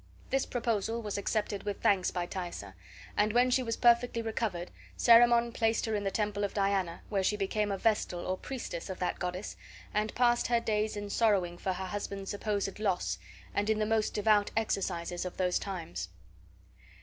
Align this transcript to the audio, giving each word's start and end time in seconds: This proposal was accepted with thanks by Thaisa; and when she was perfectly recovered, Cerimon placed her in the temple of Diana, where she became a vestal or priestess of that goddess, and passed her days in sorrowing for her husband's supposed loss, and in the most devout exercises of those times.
This 0.31 0.47
proposal 0.47 1.03
was 1.03 1.19
accepted 1.19 1.61
with 1.61 1.81
thanks 1.83 2.09
by 2.09 2.25
Thaisa; 2.25 2.73
and 3.15 3.33
when 3.33 3.51
she 3.51 3.61
was 3.61 3.77
perfectly 3.77 4.23
recovered, 4.23 4.71
Cerimon 4.97 5.51
placed 5.53 5.85
her 5.85 5.93
in 5.93 6.03
the 6.03 6.09
temple 6.09 6.43
of 6.43 6.55
Diana, 6.55 7.03
where 7.09 7.21
she 7.21 7.37
became 7.37 7.71
a 7.71 7.77
vestal 7.77 8.25
or 8.25 8.35
priestess 8.35 8.89
of 8.89 8.97
that 8.97 9.19
goddess, 9.19 9.55
and 9.93 10.15
passed 10.15 10.47
her 10.47 10.59
days 10.59 10.97
in 10.97 11.11
sorrowing 11.11 11.55
for 11.59 11.73
her 11.73 11.85
husband's 11.85 12.31
supposed 12.31 12.79
loss, 12.79 13.19
and 13.53 13.69
in 13.69 13.77
the 13.77 13.85
most 13.85 14.15
devout 14.15 14.49
exercises 14.57 15.23
of 15.23 15.37
those 15.37 15.59
times. 15.59 16.09